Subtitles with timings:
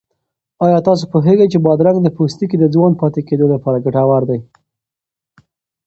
[0.65, 4.39] آیا تاسو پوهېږئ چې بادرنګ د پوستکي د ځوان پاتې کېدو لپاره ګټور دی؟